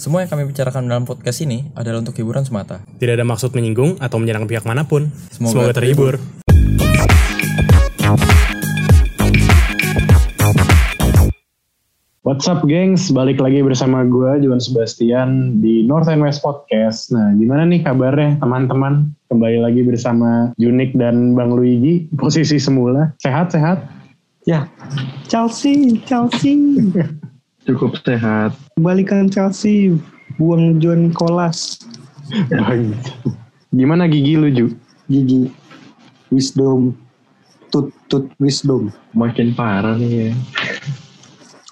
Semua 0.00 0.24
yang 0.24 0.32
kami 0.32 0.48
bicarakan 0.48 0.88
dalam 0.88 1.04
podcast 1.04 1.44
ini 1.44 1.68
adalah 1.76 2.00
untuk 2.00 2.16
hiburan 2.16 2.40
semata. 2.40 2.80
Tidak 2.96 3.20
ada 3.20 3.26
maksud 3.28 3.52
menyinggung 3.52 4.00
atau 4.00 4.16
menyerang 4.16 4.48
pihak 4.48 4.64
mana 4.64 4.88
pun. 4.88 5.12
Semoga 5.28 5.68
Semoga, 5.68 5.72
terhibur. 5.76 6.16
What's 12.24 12.48
up 12.48 12.64
gengs, 12.64 13.12
balik 13.12 13.44
lagi 13.44 13.60
bersama 13.60 14.00
gue 14.08 14.40
Juan 14.40 14.56
Sebastian 14.56 15.60
di 15.60 15.84
North 15.84 16.08
and 16.08 16.24
West 16.24 16.40
Podcast. 16.40 17.12
Nah 17.12 17.36
gimana 17.36 17.68
nih 17.68 17.84
kabarnya 17.84 18.40
teman-teman? 18.40 19.12
Kembali 19.28 19.60
lagi 19.60 19.84
bersama 19.84 20.56
Junik 20.56 20.96
dan 20.96 21.36
Bang 21.36 21.52
Luigi, 21.52 22.08
posisi 22.16 22.56
semula. 22.56 23.12
Sehat-sehat? 23.20 23.84
Ya, 24.48 24.64
Chelsea, 25.28 26.00
Chelsea. 26.08 26.56
Cukup 27.68 28.00
sehat. 28.00 28.56
Kembalikan 28.76 29.28
Chelsea. 29.28 29.96
Buang 30.40 30.80
John. 30.80 31.12
Bang. 31.12 32.96
Gimana 33.74 34.08
gigi 34.08 34.34
lu 34.38 34.48
Ju? 34.48 34.66
Gigi. 35.10 35.52
Wisdom. 36.32 36.96
Tut, 37.68 37.92
tut, 38.08 38.26
wisdom. 38.40 38.88
Makin 39.12 39.52
parah 39.52 39.94
nih 39.94 40.10
ya. 40.10 40.30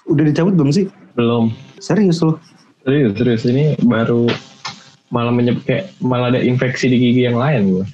Udah 0.07 0.23
dicabut 0.23 0.53
belum 0.55 0.71
sih? 0.71 0.87
Belum. 1.17 1.51
Serius 1.81 2.21
loh. 2.21 2.37
Serius, 2.85 3.17
serius. 3.17 3.43
Ini 3.47 3.79
baru 3.83 4.29
malah 5.09 5.33
menyebut 5.33 5.65
kayak 5.65 5.91
malah 5.99 6.29
ada 6.29 6.39
infeksi 6.39 6.87
di 6.87 6.97
gigi 7.01 7.25
yang 7.25 7.35
lain 7.35 7.81
gue. 7.81 7.85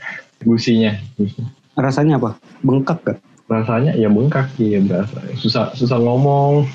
Gusinya. 0.43 0.93
Gusi. 1.15 1.41
Rasanya 1.79 2.19
apa? 2.19 2.37
Bengkak 2.61 2.99
gak? 3.03 3.17
Rasanya 3.45 3.93
ya 3.93 4.09
bengkak 4.09 4.49
iya 4.57 4.81
berasa. 4.81 5.21
Susah 5.37 5.71
susah 5.77 6.01
ngomong. 6.01 6.65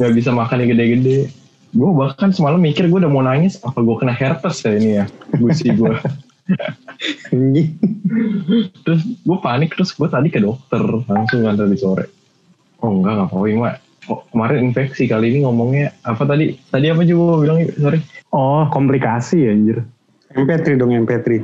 Gak 0.00 0.16
bisa 0.16 0.32
makan 0.32 0.64
yang 0.64 0.70
gede-gede. 0.72 1.28
Gue 1.76 1.90
bahkan 1.92 2.32
semalam 2.32 2.58
mikir 2.58 2.88
gue 2.88 2.98
udah 2.98 3.12
mau 3.12 3.20
nangis. 3.22 3.60
Apa 3.60 3.84
gue 3.84 3.96
kena 4.00 4.16
herpes 4.16 4.64
ya 4.64 4.72
ini 4.74 4.90
ya. 4.98 5.04
Gusi 5.36 5.70
gue. 5.76 5.92
terus 8.82 9.02
gue 9.06 9.38
panik 9.38 9.70
terus 9.78 9.94
gue 9.94 10.08
tadi 10.10 10.34
ke 10.34 10.42
dokter 10.42 10.82
langsung 11.06 11.46
kan 11.46 11.54
tadi 11.54 11.78
sore 11.78 12.10
oh 12.82 12.90
enggak 12.90 13.22
nggak 13.22 13.28
apa-apa 13.30 13.54
mak 13.54 13.74
oh, 14.10 14.26
kemarin 14.34 14.66
infeksi 14.66 15.06
kali 15.06 15.30
ini 15.30 15.46
ngomongnya 15.46 15.94
apa 16.02 16.26
tadi 16.26 16.58
tadi 16.74 16.90
apa 16.90 17.06
juga 17.06 17.38
gue 17.38 17.38
bilang 17.46 17.58
sorry 17.78 18.02
Oh 18.30 18.62
komplikasi 18.70 19.50
anjir. 19.50 19.82
MP3 20.38 20.78
dong 20.78 20.94
MP3. 20.94 21.42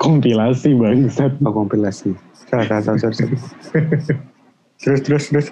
Kompilasi 0.00 0.72
bangsat. 0.72 1.36
Oh 1.44 1.52
kompilasi. 1.52 2.16
Salah, 2.48 2.80
salah, 2.80 2.96
salah. 2.96 3.36
Terus, 4.80 5.00
terus, 5.04 5.24
terus. 5.28 5.48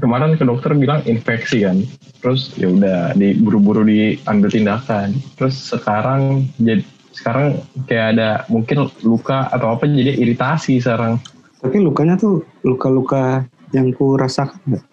Kemarin 0.00 0.34
ke 0.34 0.44
dokter 0.48 0.72
bilang 0.74 1.04
infeksi 1.06 1.62
kan 1.62 1.84
terus 2.24 2.56
ya 2.56 2.72
udah 2.72 3.12
diburu-buru 3.14 3.86
diambil 3.86 4.50
tindakan 4.50 5.14
terus 5.36 5.70
sekarang 5.70 6.48
jadi 6.58 6.82
sekarang 7.12 7.60
kayak 7.84 8.16
ada 8.16 8.28
mungkin 8.48 8.88
luka 9.04 9.52
atau 9.52 9.76
apa 9.76 9.84
jadi 9.84 10.16
iritasi 10.16 10.80
sekarang 10.80 11.20
Tapi 11.60 11.76
lukanya 11.76 12.16
tuh 12.16 12.40
luka-luka 12.64 13.44
yang 13.76 13.92
ku 13.92 14.16
rasakan 14.16 14.80
gak? 14.80 14.84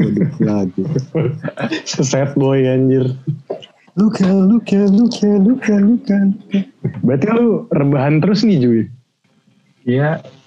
Waduh, 0.00 0.30
lagi. 0.40 0.82
Seset 1.92 2.32
boy 2.32 2.64
anjir. 2.64 3.12
Luka, 3.92 4.24
luka, 4.24 4.88
luka, 4.88 5.28
luka, 5.36 5.74
luka. 5.76 6.18
Berarti 7.04 7.26
lu 7.28 7.68
rebahan 7.68 8.24
terus 8.24 8.40
nih 8.40 8.56
Ju? 8.56 8.70
ya 9.82 10.22
kalau 10.22 10.41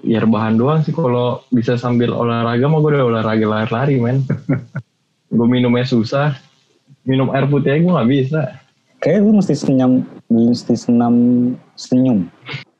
ya 0.00 0.24
rebahan 0.24 0.56
doang 0.56 0.80
sih 0.80 0.96
kalau 0.96 1.44
bisa 1.52 1.76
sambil 1.76 2.16
olahraga 2.16 2.64
mah 2.64 2.80
gue 2.80 2.90
udah 2.96 3.04
olahraga 3.04 3.46
lari-lari 3.46 4.00
men 4.00 4.24
gue 5.36 5.46
minumnya 5.46 5.84
susah 5.84 6.32
minum 7.04 7.28
air 7.36 7.44
putih 7.44 7.76
aja 7.76 7.80
gue 7.84 7.92
nggak 7.92 8.10
bisa 8.10 8.42
Kayaknya 8.96 9.22
lu 9.28 9.32
mesti 9.36 9.54
senyum, 9.54 9.92
mesti 10.32 10.74
senam 10.74 11.14
senyum. 11.76 12.32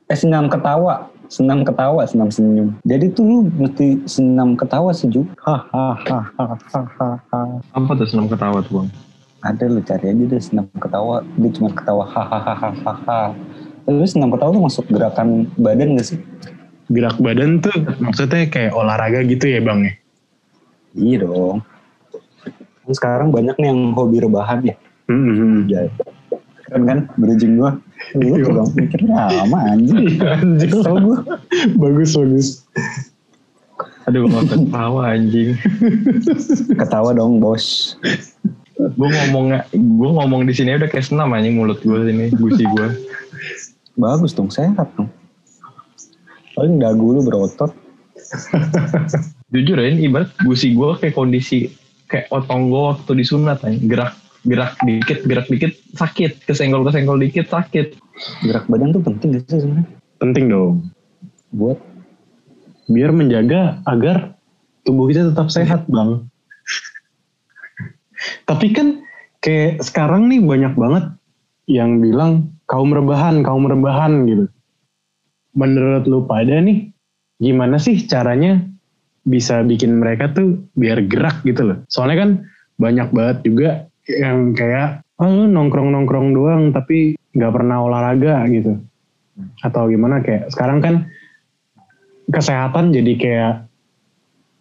Eh 0.08 0.16
senam 0.16 0.48
ketawa, 0.48 1.12
senam 1.28 1.60
ketawa, 1.60 2.08
senam 2.08 2.32
senyum. 2.32 2.72
Jadi 2.88 3.12
tuh 3.12 3.24
lu 3.28 3.36
mesti 3.52 4.00
senam 4.08 4.56
ketawa 4.56 4.96
sih 4.96 5.12
Ju. 5.12 5.28
Hahaha. 5.44 6.56
apa 7.76 7.90
tuh 8.00 8.08
senam 8.08 8.26
ketawa 8.32 8.64
tuh 8.64 8.80
bang 8.80 8.88
Ada 9.44 9.64
lu 9.68 9.80
cari 9.84 10.06
aja 10.08 10.24
deh 10.24 10.40
senam 10.40 10.66
ketawa. 10.80 11.20
Dia 11.36 11.50
cuma 11.52 11.68
ketawa 11.76 12.08
hahaha. 12.08 13.36
Terus 13.84 14.16
senam 14.16 14.32
ketawa 14.32 14.50
tuh 14.56 14.64
masuk 14.64 14.84
gerakan 14.88 15.52
badan 15.60 16.00
gak 16.00 16.16
sih? 16.16 16.18
Gerak 16.86 17.18
badan 17.18 17.58
tuh 17.58 17.74
maksudnya 17.98 18.46
kayak 18.46 18.72
olahraga 18.74 19.26
gitu 19.26 19.50
ya 19.50 19.58
bang 19.58 19.90
ya? 19.90 19.92
Iya 20.96 21.16
dong. 21.26 21.58
Kan 22.86 22.92
Sekarang 22.94 23.28
banyak 23.34 23.58
nih 23.58 23.68
yang 23.74 23.80
hobi 23.92 24.22
rebahan 24.22 24.62
ya. 24.62 24.76
Hmm. 25.10 25.66
Ya. 25.66 25.90
Kan 26.70 26.86
kan 26.86 26.98
bridging 27.18 27.58
gua. 27.58 27.74
Iya. 28.14 28.38
kurang 28.46 28.70
mikirnya 28.78 29.18
lama 29.42 29.58
anjing. 29.74 30.18
Kesel 30.70 30.96
gua. 31.02 31.18
bagus 31.74 32.14
bagus. 32.14 32.48
aduh 34.06 34.22
gue 34.30 34.42
ketawa 34.46 35.18
anjing 35.18 35.58
Ketawa 36.78 37.10
dong 37.10 37.42
bos. 37.42 37.98
gue 38.78 39.08
ngomongnya 39.10 39.66
gue 39.74 40.10
ngomong 40.14 40.46
di 40.46 40.54
sini 40.54 40.78
udah 40.78 40.86
kayak 40.86 41.10
senam 41.10 41.34
anjing 41.34 41.58
mulut 41.58 41.82
gue 41.82 42.06
sini 42.06 42.30
gusi 42.38 42.62
gue 42.70 42.88
Bagus 43.96 44.36
dong, 44.36 44.52
sehat 44.52 44.92
dong. 45.00 45.08
Paling 46.56 46.80
dagu 46.80 47.06
lu 47.14 47.20
berotot. 47.22 47.72
jujur 49.54 49.78
ya 49.78 49.92
ini 49.92 50.10
ibarat 50.10 50.34
gusi 50.42 50.74
gue 50.74 50.98
kayak 50.98 51.14
kondisi 51.14 51.70
kayak 52.10 52.26
otong 52.34 52.72
gue 52.72 52.82
waktu 52.90 53.12
disunat 53.14 53.62
anjing 53.62 53.86
gerak 53.86 54.18
gerak 54.42 54.74
dikit 54.82 55.22
gerak 55.22 55.46
dikit 55.46 55.72
sakit 55.94 56.42
kesenggol 56.42 56.82
kesenggol 56.82 57.14
dikit 57.14 57.46
sakit 57.46 57.94
Gerak 58.16 58.64
badan 58.68 58.96
tuh 58.96 59.02
penting 59.04 59.36
gak 59.36 59.44
sih 59.52 59.60
sebenarnya? 59.60 59.86
Penting 60.16 60.44
dong. 60.48 60.74
Buat 61.52 61.78
biar 62.86 63.10
menjaga 63.12 63.82
agar 63.84 64.38
tubuh 64.86 65.10
kita 65.10 65.34
tetap 65.34 65.52
sehat 65.52 65.84
bang. 65.90 66.24
Tapi 68.48 68.66
kan 68.72 69.04
kayak 69.44 69.84
sekarang 69.84 70.32
nih 70.32 70.40
banyak 70.40 70.72
banget 70.78 71.04
yang 71.68 72.00
bilang 72.00 72.56
kaum 72.70 72.94
rebahan, 72.94 73.44
kaum 73.44 73.68
rebahan 73.68 74.24
gitu. 74.24 74.44
Menurut 75.56 76.04
lu 76.04 76.28
pada 76.28 76.60
nih, 76.60 76.92
gimana 77.40 77.80
sih 77.80 78.04
caranya 78.04 78.60
bisa 79.26 79.64
bikin 79.64 79.98
mereka 79.98 80.30
tuh 80.30 80.60
biar 80.76 81.02
gerak 81.08 81.42
gitu 81.42 81.66
loh. 81.66 81.78
Soalnya 81.88 82.16
kan 82.22 82.30
banyak 82.76 83.08
banget 83.10 83.38
juga 83.42 83.70
yang 84.06 84.52
kayak, 84.52 85.02
oh 85.18 85.26
lu 85.26 85.48
nongkrong-nongkrong 85.50 86.36
doang 86.36 86.62
tapi 86.70 87.16
nggak 87.32 87.52
pernah 87.56 87.82
olahraga 87.82 88.44
gitu. 88.52 88.78
Atau 89.64 89.88
gimana 89.88 90.20
kayak 90.20 90.52
sekarang 90.52 90.78
kan 90.84 90.94
kesehatan 92.30 92.92
jadi 92.92 93.12
kayak 93.16 93.54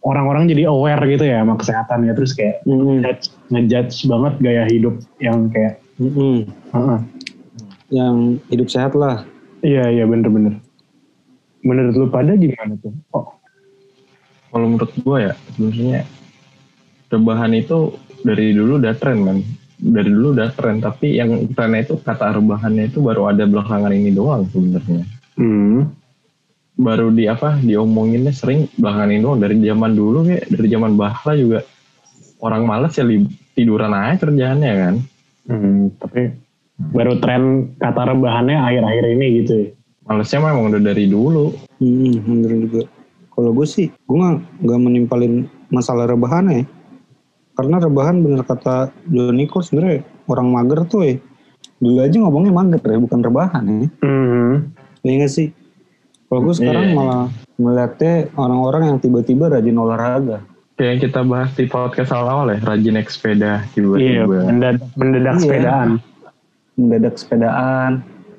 orang-orang 0.05 0.45
jadi 0.45 0.69
aware 0.69 1.01
gitu 1.09 1.25
ya 1.25 1.41
sama 1.41 1.57
kesehatan 1.57 2.05
ya 2.05 2.13
terus 2.13 2.37
kayak 2.37 2.61
ngejudge, 2.63 3.25
ngejudge 3.49 3.95
banget 4.05 4.33
gaya 4.37 4.63
hidup 4.69 4.95
yang 5.17 5.49
kayak 5.49 5.81
mm-mm. 5.97 6.45
"Heeh, 6.45 6.99
yang 7.89 8.37
hidup 8.53 8.69
sehat 8.69 8.93
lah. 8.93 9.25
iya 9.65 9.89
iya 9.89 10.05
bener-bener 10.05 10.61
menurut 11.65 11.93
lu 11.97 12.07
pada 12.13 12.37
gimana 12.37 12.77
tuh? 12.77 12.93
Oh. 13.11 13.33
Kalau 14.53 14.65
menurut 14.71 14.93
gue 14.93 15.17
ya 15.19 15.33
sebenarnya 15.51 16.07
rebahan 17.11 17.51
itu 17.57 17.97
dari 18.23 18.55
dulu 18.55 18.79
udah 18.79 18.95
tren 18.95 19.19
man 19.19 19.43
dari 19.75 20.07
dulu 20.07 20.31
udah 20.31 20.49
tren 20.55 20.79
tapi 20.79 21.19
yang 21.19 21.51
trennya 21.51 21.83
itu 21.83 21.99
kata 21.99 22.39
rebahannya 22.39 22.87
itu 22.87 23.03
baru 23.03 23.33
ada 23.33 23.43
belakangan 23.43 23.91
ini 23.91 24.15
doang 24.15 24.47
sebenarnya. 24.47 25.03
Hmm, 25.35 25.91
baru 26.79 27.11
di 27.11 27.27
apa 27.27 27.59
diomonginnya 27.59 28.31
sering 28.31 28.71
belakangan 28.79 29.11
ini 29.11 29.21
doang. 29.25 29.39
Dari 29.43 29.55
zaman 29.59 29.91
dulu 29.91 30.17
kayak 30.23 30.45
dari 30.47 30.67
zaman 30.71 30.91
bahla 30.95 31.33
juga 31.35 31.59
orang 32.39 32.63
males 32.63 32.95
ya 32.95 33.03
tiduran 33.57 33.91
aja 33.91 34.15
kerjaannya 34.23 34.71
kan. 34.79 34.95
Hmm, 35.51 35.91
tapi 35.99 36.31
baru 36.95 37.19
tren 37.19 37.75
kata 37.75 38.15
rebahannya 38.15 38.55
akhir-akhir 38.55 39.05
ini 39.11 39.27
gitu 39.43 39.53
ya 39.59 39.74
malesnya 40.05 40.37
mah 40.37 40.51
emang 40.51 40.69
udah 40.69 40.81
dari 40.83 41.05
dulu 41.05 41.53
Hmm, 41.75 42.15
bener 42.23 42.51
juga. 42.61 42.81
Kalau 43.29 43.51
gue 43.51 43.67
sih, 43.67 43.91
gue 43.91 44.15
nggak 44.15 44.63
nggak 44.63 44.79
menimpalin 44.79 45.33
masalah 45.67 46.07
rebahan 46.07 46.47
ya. 46.47 46.63
Karena 47.51 47.77
rebahan 47.77 48.19
bener 48.19 48.41
kata 48.41 48.95
John 49.05 49.35
Nichols 49.35 49.67
sebenarnya 49.67 49.99
orang 50.25 50.47
mager 50.49 50.79
tuh 50.85 51.01
ya. 51.03 51.15
Dulu 51.75 51.99
aja 51.99 52.15
ngomongnya 52.15 52.53
mager 52.53 52.79
ya, 52.79 52.95
bukan 52.97 53.19
rebahan 53.21 53.63
ya. 53.65 53.87
hmm, 53.99 54.53
Iya 55.01 55.13
nggak 55.19 55.31
sih? 55.31 55.51
Kalau 56.25 56.41
gue 56.41 56.55
sekarang 56.55 56.85
Iya. 56.85 56.95
malah 56.95 57.23
melihatnya 57.55 58.13
orang-orang 58.33 58.81
yang 58.87 58.97
tiba-tiba 58.97 59.49
rajin 59.49 59.75
olahraga. 59.75 60.39
kayak 60.75 60.89
yang 60.89 61.01
kita 61.01 61.21
bahas 61.23 61.51
di 61.53 61.65
podcast 61.65 62.11
awal-awal 62.11 62.51
ya 62.51 62.59
rajin 62.61 62.99
naik 62.99 63.07
sepeda 63.07 63.63
iya 63.63 63.71
tiba-tiba 63.71 64.37
mendadak, 64.43 64.83
mendadak 64.95 65.33
Iya. 65.33 65.41
sepedaan 65.41 65.89
Mendadak 66.75 67.15
sepedaan, 67.15 67.91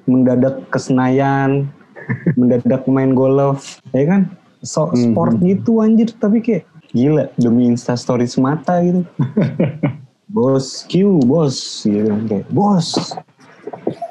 mendadak 0.07 0.67
ke 0.71 0.79
Senayan, 0.79 1.67
mendadak 2.39 2.87
main 2.87 3.13
golf, 3.13 3.83
ya 3.91 4.07
kan? 4.07 4.23
So, 4.63 4.89
Mhm. 4.89 4.97
sport 4.97 5.35
gitu 5.41 5.73
anjir, 5.79 6.11
tapi 6.13 6.41
kayak 6.41 6.65
gila 6.91 7.29
demi 7.37 7.67
instastory 7.67 8.25
semata 8.25 8.81
gitu. 8.81 9.03
bos 10.27 10.83
Q 10.85 11.23
bos 11.23 11.55
gitu 11.81 12.03
kan 12.05 12.23
kayak 12.27 12.47
bos 12.51 13.15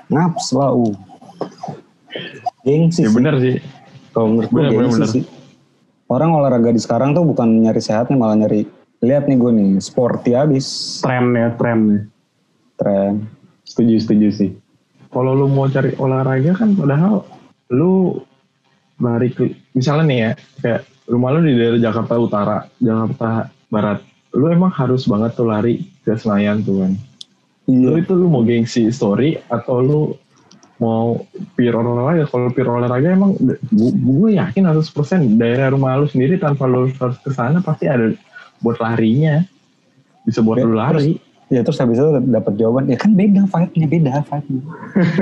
ngaps 0.07 0.55
lau 0.55 0.95
gengsi 2.61 3.03
Ya 3.03 3.11
sih. 3.11 3.13
bener 3.13 3.35
sih. 3.37 3.55
kalau 4.09 4.31
menurut 4.31 4.47
gue 4.47 4.55
Bener, 4.57 4.71
bener, 4.71 4.83
gengsi 4.87 4.95
bener. 4.97 5.11
sih 5.11 5.23
orang 6.07 6.31
olahraga 6.31 6.71
di 6.71 6.79
sekarang 6.79 7.11
tuh 7.11 7.27
bukan 7.27 7.59
nyari 7.59 7.77
sehatnya 7.77 8.15
malah 8.15 8.39
nyari 8.39 8.63
lihat 9.01 9.27
nih 9.27 9.35
gue 9.35 9.51
nih 9.51 9.69
sporty 9.77 10.31
abis 10.33 10.97
Tren 11.03 11.35
ya, 11.35 11.51
tren 11.53 11.79
ya. 11.83 11.99
tren 12.75 13.13
Setuju, 13.65 13.95
setuju 13.99 14.27
sih. 14.31 14.49
Kalau 15.15 15.31
lu 15.31 15.47
mau 15.47 15.71
cari 15.71 15.95
olahraga 15.95 16.51
kan 16.59 16.75
padahal 16.75 17.23
lu 17.71 18.19
lari 18.99 19.31
ke 19.31 19.55
misalnya 19.71 20.03
nih 20.03 20.19
ya 20.19 20.31
kayak 20.59 20.81
rumah 21.07 21.29
lu 21.39 21.47
di 21.47 21.55
daerah 21.55 21.79
Jakarta 21.79 22.13
Utara, 22.19 22.57
Jakarta 22.83 23.47
Barat. 23.71 24.03
Lu 24.35 24.51
emang 24.51 24.75
harus 24.75 25.07
banget 25.07 25.39
tuh 25.39 25.47
lari 25.47 25.87
ke 26.03 26.19
Senayan 26.19 26.59
tuh 26.67 26.83
kan. 26.83 26.93
Lu 27.71 27.95
iya 27.95 28.03
itu 28.03 28.11
lu 28.11 28.27
mau 28.27 28.43
gengsi 28.43 28.91
story 28.91 29.39
atau 29.47 29.79
lu 29.79 30.01
mau 30.75 31.23
pure 31.55 31.71
olahraga 31.71 32.27
kalau 32.27 32.51
pure 32.51 32.67
olahraga 32.67 33.15
emang 33.15 33.39
gue 33.71 34.29
yakin 34.35 34.67
100% 34.67 35.39
daerah 35.39 35.71
rumah 35.71 35.95
lu 35.95 36.07
sendiri 36.11 36.35
tanpa 36.35 36.67
lu 36.67 36.91
harus 36.91 37.15
ke 37.23 37.31
sana 37.31 37.63
pasti 37.63 37.87
ada 37.87 38.11
buat 38.59 38.75
larinya 38.83 39.39
bisa 40.27 40.43
buat 40.43 40.59
Ya, 40.59 40.67
lu 40.67 40.75
lari 40.75 41.15
ya 41.53 41.61
terus 41.61 41.77
habis 41.77 42.01
itu 42.01 42.09
dapat 42.25 42.53
jawaban 42.57 42.89
ya 42.89 42.97
kan 42.97 43.13
beda 43.13 43.45
vibe-nya 43.45 43.87
beda 43.87 44.11
vibe-nya 44.25 44.63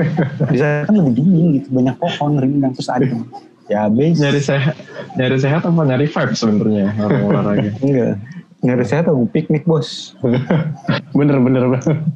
bisa 0.52 0.66
kan 0.88 0.94
lebih 0.96 1.12
dingin 1.20 1.46
gitu 1.60 1.68
banyak 1.68 1.96
pohon 2.00 2.32
rindang 2.40 2.72
terus 2.72 2.88
adem 2.88 3.28
ya 3.68 3.88
habis 3.88 4.16
nyari 4.16 4.40
sehat 4.40 4.74
nyari 5.20 5.36
sehat 5.36 5.62
apa 5.68 5.80
nyari 5.84 6.06
vibe 6.08 6.32
sebenarnya 6.32 6.86
orang 6.96 7.22
olahraga 7.28 7.70
enggak 7.84 8.16
nyari 8.64 8.84
sehat 8.88 9.04
mau 9.12 9.28
piknik 9.28 9.68
bos 9.68 10.16
Bener, 11.14 11.38
bener, 11.38 11.70
bener. 11.70 12.10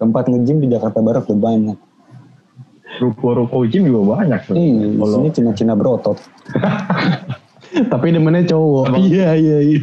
tempat 0.00 0.24
nge-gym 0.24 0.64
di 0.64 0.72
Jakarta 0.72 1.04
Barat 1.04 1.28
udah 1.28 1.36
banyak 1.36 1.78
ruko-ruko 3.00 3.64
gym 3.68 3.88
juga 3.88 4.20
banyak 4.20 4.40
tuh. 4.44 4.54
Ih, 4.56 4.96
di 4.96 5.04
sini 5.04 5.28
Cina-Cina 5.32 5.72
berotot 5.72 6.20
Tapi 7.72 8.06
demennya 8.12 8.52
cowok. 8.52 9.00
Iya, 9.00 9.32
iya, 9.32 9.58
iya. 9.64 9.80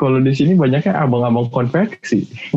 Kalau 0.00 0.16
di 0.24 0.32
sini 0.32 0.56
banyaknya 0.56 0.96
abang-abang 0.96 1.52
konveksi. 1.52 2.24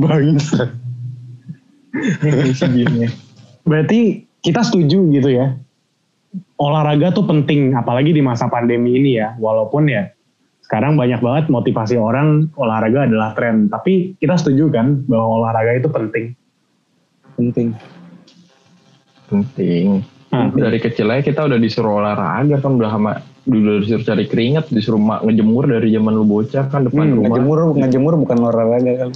Gymnya. 2.71 3.11
Berarti 3.67 4.23
kita 4.39 4.63
setuju 4.63 5.11
gitu 5.11 5.27
ya. 5.27 5.51
Olahraga 6.55 7.11
tuh 7.11 7.27
penting, 7.27 7.75
apalagi 7.75 8.15
di 8.15 8.23
masa 8.23 8.47
pandemi 8.47 8.95
ini 8.95 9.19
ya. 9.19 9.35
Walaupun 9.35 9.91
ya 9.91 10.07
sekarang 10.63 10.95
banyak 10.95 11.19
banget 11.19 11.51
motivasi 11.51 11.99
orang 11.99 12.47
olahraga 12.55 13.05
adalah 13.05 13.35
tren. 13.35 13.67
Tapi 13.67 14.15
kita 14.17 14.39
setuju 14.39 14.71
kan 14.71 15.03
bahwa 15.05 15.43
olahraga 15.43 15.83
itu 15.83 15.91
penting. 15.91 16.25
penting 17.35 17.75
Penting. 19.27 20.01
Nah, 20.33 20.49
Dari 20.49 20.79
kecil 20.81 21.11
aja 21.11 21.21
kita 21.21 21.45
udah 21.45 21.59
disuruh 21.59 22.01
olahraga 22.01 22.57
kan 22.57 22.71
udah 22.79 22.89
sama 22.89 23.11
udah 23.45 23.75
disuruh 23.79 24.03
cari 24.03 24.23
keringat, 24.23 24.65
disuruh 24.67 24.97
mak 24.97 25.21
ngejemur 25.21 25.67
dari 25.67 25.89
zaman 25.89 26.11
lu 26.11 26.23
bocah 26.23 26.65
kan 26.65 26.83
depan 26.83 27.03
Hmm, 27.05 27.15
rumah. 27.17 27.27
ngejemur 27.29 27.57
ngejemur 27.75 28.13
bukan 28.17 28.37
olahraga 28.39 28.77
kali 29.01 29.15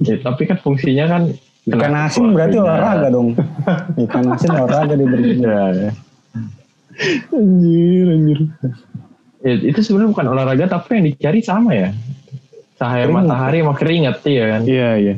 Ya, 0.00 0.16
tapi 0.18 0.42
kan 0.44 0.58
fungsinya 0.58 1.04
kan 1.06 1.22
ikan 1.64 1.76
kena- 1.78 2.04
asin 2.04 2.32
berarti 2.32 2.56
olahraga 2.56 3.08
dong 3.08 3.36
ikan 4.00 4.24
asin 4.28 4.50
olahraga 4.50 4.92
dia 4.92 5.06
berjemur 5.06 5.44
Ya, 5.50 5.64
ya. 5.70 5.90
Anjir, 7.30 8.06
anjir. 8.08 8.38
Ya, 9.40 9.52
itu 9.62 9.80
sebenarnya 9.80 10.10
bukan 10.10 10.26
olahraga 10.28 10.64
tapi 10.70 10.90
yang 10.94 11.04
dicari 11.06 11.40
sama 11.40 11.74
ya. 11.74 11.90
Cahaya 12.74 13.04
Keringat. 13.04 13.22
matahari 13.22 13.58
sama 13.60 13.74
keringat 13.74 14.16
ya 14.24 14.44
kan. 14.48 14.60
Iya, 14.64 14.90
iya. 14.98 15.14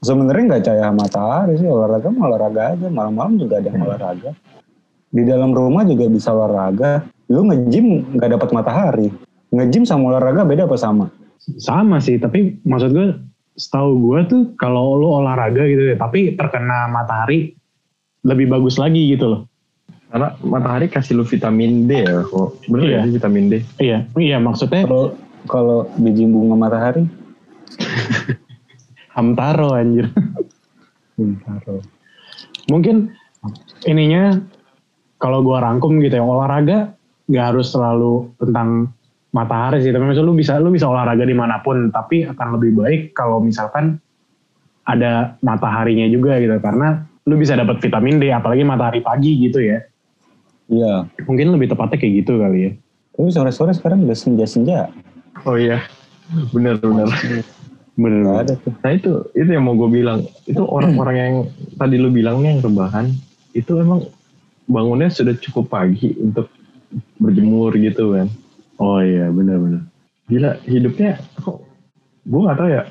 sebenarnya 0.00 0.44
nggak 0.48 0.62
cahaya 0.64 0.88
matahari 0.90 1.52
sih 1.56 1.68
olahraga 1.68 2.08
mah 2.08 2.24
olahraga 2.26 2.62
aja 2.72 2.88
malam-malam 2.88 3.36
juga 3.36 3.60
ada 3.60 3.68
yang 3.68 3.84
olahraga 3.84 4.30
di 5.08 5.22
dalam 5.22 5.50
rumah 5.50 5.84
juga 5.84 6.08
bisa 6.08 6.30
olahraga 6.30 7.04
lu 7.30 7.46
nge-gym 7.46 8.18
nggak 8.18 8.36
dapat 8.36 8.48
matahari 8.50 9.08
nge-gym 9.50 9.86
sama 9.86 10.10
olahraga 10.14 10.42
beda 10.44 10.66
apa 10.66 10.76
sama 10.76 11.06
Sama 11.56 11.96
sih, 11.98 12.20
tapi 12.20 12.60
maksud 12.68 12.92
gue 12.92 13.16
setahu 13.56 13.96
gue 13.96 14.20
tuh 14.28 14.42
kalau 14.60 15.00
lu 15.00 15.08
olahraga 15.08 15.64
gitu 15.64 15.88
ya, 15.88 15.96
tapi 15.96 16.36
terkena 16.36 16.84
matahari 16.86 17.56
lebih 18.22 18.52
bagus 18.52 18.76
lagi 18.76 19.08
gitu 19.08 19.24
loh. 19.26 19.40
Karena 20.12 20.36
matahari 20.44 20.92
kasih 20.92 21.16
lu 21.16 21.24
vitamin 21.24 21.88
D 21.88 22.04
ya 22.04 22.22
kok. 22.28 22.60
Bener 22.68 22.84
Iya. 22.86 22.98
ya 23.00 23.06
sih 23.08 23.12
vitamin 23.16 23.44
D? 23.48 23.54
Iya, 23.80 23.98
iya 24.20 24.36
maksudnya 24.36 24.84
kalau 24.84 25.16
kalau 25.48 25.78
biji 25.96 26.28
bunga 26.28 26.54
matahari 26.60 27.08
hamtaro 29.16 29.72
anjir. 29.74 30.12
Bintaro. 31.16 31.80
Mungkin 32.68 33.10
ininya 33.88 34.38
kalau 35.16 35.40
gua 35.40 35.64
rangkum 35.64 35.98
gitu 36.04 36.20
ya 36.20 36.22
olahraga 36.22 36.94
nggak 37.30 37.46
harus 37.54 37.70
selalu 37.70 38.34
tentang 38.42 38.90
matahari 39.30 39.78
sih 39.86 39.94
tapi 39.94 40.10
misalnya 40.10 40.26
lu 40.26 40.34
bisa 40.34 40.52
lu 40.58 40.74
bisa 40.74 40.90
olahraga 40.90 41.22
di 41.22 41.36
mana 41.36 41.62
pun 41.62 41.94
tapi 41.94 42.26
akan 42.26 42.58
lebih 42.58 42.82
baik 42.82 43.00
kalau 43.14 43.38
misalkan 43.38 44.02
ada 44.90 45.38
mataharinya 45.46 46.10
juga 46.10 46.42
gitu 46.42 46.58
karena 46.58 47.06
lu 47.30 47.38
bisa 47.38 47.54
dapat 47.54 47.78
vitamin 47.78 48.18
D 48.18 48.34
apalagi 48.34 48.66
matahari 48.66 48.98
pagi 48.98 49.38
gitu 49.38 49.62
ya 49.62 49.78
iya 50.66 51.06
mungkin 51.30 51.54
lebih 51.54 51.70
tepatnya 51.70 51.96
kayak 52.02 52.26
gitu 52.26 52.42
kali 52.42 52.58
ya 52.66 52.72
tapi 53.14 53.30
sore-sore 53.30 53.70
sekarang 53.70 54.02
udah 54.02 54.18
senja-senja 54.18 54.90
Oh 55.46 55.56
iya. 55.56 55.80
Bener 56.52 56.76
bener. 56.78 57.08
bener 58.00 58.20
nggak 58.24 58.38
ada 58.48 58.54
tuh 58.56 58.72
Nah 58.80 58.92
itu 58.96 59.12
itu 59.36 59.50
yang 59.50 59.64
mau 59.66 59.76
gue 59.76 59.90
bilang. 59.90 60.24
Itu 60.46 60.64
orang-orang 60.64 61.16
yang 61.16 61.34
tadi 61.76 61.96
lu 62.00 62.08
bilang 62.12 62.40
nih 62.40 62.56
yang 62.56 62.60
rebahan 62.64 63.06
itu 63.52 63.72
emang 63.76 64.06
bangunnya 64.70 65.10
sudah 65.10 65.34
cukup 65.36 65.68
pagi 65.68 66.14
untuk 66.22 66.46
berjemur 67.18 67.74
gitu 67.78 68.14
kan. 68.16 68.26
oh 68.80 68.98
iya 69.02 69.30
bener-bener 69.30 69.86
Gila 70.30 70.62
hidupnya 70.62 71.18
kok 71.42 71.58
gue 72.22 72.40
gak 72.46 72.58
tahu 72.58 72.70
ya. 72.70 72.82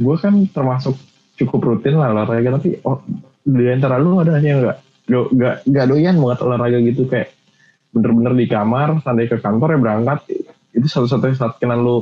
Gue 0.00 0.16
kan 0.16 0.32
termasuk 0.48 0.96
cukup 1.36 1.60
rutin 1.60 2.00
lah 2.00 2.12
olahraga 2.12 2.56
tapi 2.56 2.80
oh, 2.88 3.04
di 3.44 3.68
antara 3.68 4.00
lu 4.00 4.16
ada 4.20 4.40
yang 4.40 4.64
nggak 4.64 4.78
nggak 5.08 5.56
nggak 5.68 5.86
doyan 5.88 6.16
banget 6.20 6.38
olahraga 6.44 6.78
gitu 6.84 7.08
kayak 7.08 7.32
bener-bener 7.96 8.32
di 8.36 8.46
kamar 8.48 9.00
sampai 9.00 9.28
ke 9.28 9.40
kantor 9.40 9.76
ya 9.76 9.78
berangkat 9.80 10.18
itu 10.76 10.86
satu-satunya 10.86 11.36
saat 11.36 11.56
kenal 11.56 11.80
lu 11.80 11.96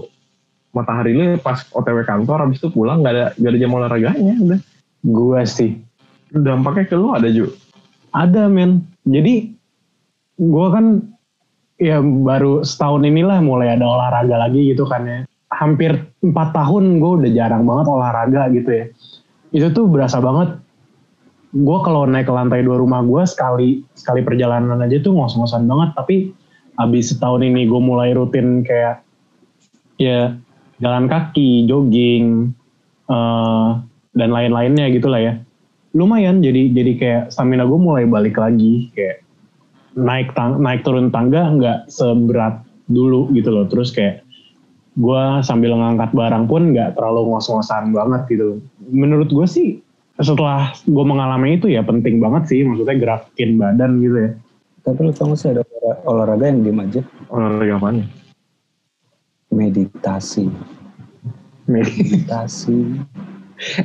matahari 0.74 1.14
lu 1.14 1.22
ya 1.34 1.38
pas 1.38 1.62
otw 1.70 2.02
kantor 2.02 2.44
habis 2.44 2.58
itu 2.58 2.68
pulang 2.74 3.00
nggak 3.00 3.14
ada 3.14 3.26
nggak 3.38 3.50
ada 3.54 3.58
jam 3.58 3.72
olahraganya 3.72 4.34
udah 4.42 4.60
gua 5.06 5.40
sih 5.46 5.78
dampaknya 6.34 6.84
ke 6.90 6.96
lu 6.98 7.14
ada 7.14 7.28
juga 7.32 7.54
Ada 8.08 8.48
men. 8.48 8.88
Jadi 9.04 9.57
gue 10.38 10.66
kan 10.70 11.02
ya 11.78 12.02
baru 12.02 12.62
setahun 12.62 13.02
inilah 13.06 13.42
mulai 13.42 13.74
ada 13.74 13.86
olahraga 13.86 14.38
lagi 14.38 14.72
gitu 14.72 14.86
kan 14.86 15.02
ya. 15.04 15.18
Hampir 15.52 16.06
empat 16.22 16.54
tahun 16.54 17.02
gue 17.02 17.10
udah 17.22 17.30
jarang 17.34 17.66
banget 17.66 17.86
olahraga 17.90 18.42
gitu 18.54 18.70
ya. 18.70 18.84
Itu 19.50 19.66
tuh 19.74 19.90
berasa 19.90 20.22
banget. 20.22 20.62
Gue 21.52 21.78
kalau 21.80 22.04
naik 22.04 22.28
ke 22.28 22.32
lantai 22.32 22.60
dua 22.62 22.76
rumah 22.78 23.00
gue 23.02 23.22
sekali 23.24 23.82
sekali 23.96 24.20
perjalanan 24.22 24.78
aja 24.84 25.00
tuh 25.02 25.16
ngos-ngosan 25.16 25.66
banget. 25.66 25.90
Tapi 25.96 26.16
abis 26.78 27.16
setahun 27.16 27.42
ini 27.42 27.66
gue 27.66 27.80
mulai 27.80 28.14
rutin 28.14 28.62
kayak 28.62 29.02
ya 29.98 30.36
jalan 30.78 31.10
kaki, 31.10 31.66
jogging, 31.66 32.54
eh, 33.10 33.68
dan 34.14 34.30
lain-lainnya 34.34 34.90
gitu 34.94 35.10
lah 35.10 35.22
ya 35.22 35.34
lumayan 35.96 36.44
jadi 36.44 36.74
jadi 36.74 36.92
kayak 36.98 37.22
stamina 37.32 37.64
gue 37.64 37.80
mulai 37.80 38.04
balik 38.04 38.36
lagi 38.36 38.92
kayak 38.92 39.24
naik 39.98 40.30
tang 40.38 40.62
naik 40.62 40.86
turun 40.86 41.10
tangga 41.10 41.50
nggak 41.58 41.90
seberat 41.90 42.62
dulu 42.86 43.26
gitu 43.34 43.50
loh. 43.50 43.66
Terus 43.66 43.90
kayak 43.90 44.22
gue 44.98 45.22
sambil 45.42 45.74
ngangkat 45.74 46.14
barang 46.14 46.46
pun 46.46 46.70
nggak 46.70 46.94
terlalu 46.94 47.34
ngos-ngosan 47.34 47.90
banget 47.90 48.22
gitu. 48.30 48.62
Menurut 48.86 49.28
gue 49.28 49.46
sih 49.50 49.68
setelah 50.18 50.70
gue 50.86 51.04
mengalami 51.04 51.58
itu 51.58 51.66
ya 51.66 51.82
penting 51.82 52.22
banget 52.22 52.46
sih. 52.46 52.62
Maksudnya 52.62 52.94
gerakin 52.94 53.58
badan 53.58 53.98
gitu 53.98 54.16
ya. 54.16 54.30
Tapi 54.86 54.98
lu 55.04 55.12
tau 55.12 55.34
gak 55.34 55.38
sih 55.42 55.52
ada 55.52 55.60
olah- 55.66 56.00
olahraga 56.06 56.48
yang 56.48 56.64
diem 56.64 56.80
aja? 56.80 57.02
Olahraga 57.28 57.76
apa 57.76 57.88
nih 57.98 58.08
meditasi. 59.52 60.48
Meditasi. 61.68 62.78